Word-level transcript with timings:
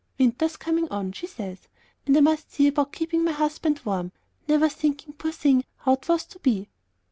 'Winter's 0.17 0.57
coming 0.57 0.87
on,' 0.89 1.11
she 1.11 1.27
says, 1.27 1.67
'and 2.07 2.17
I 2.17 2.21
must 2.21 2.51
see 2.51 2.65
about 2.65 2.91
keeping 2.91 3.23
my 3.23 3.33
husband 3.33 3.81
warm;' 3.85 4.11
never 4.47 4.67
thinking, 4.67 5.13
poor 5.13 5.31
thing, 5.31 5.63
how 5.77 5.93
't 5.93 6.07
was 6.11 6.25
to 6.29 6.39
be." 6.39 6.69